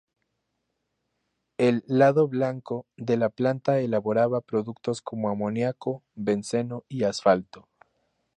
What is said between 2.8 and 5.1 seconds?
de la planta elaboraba productos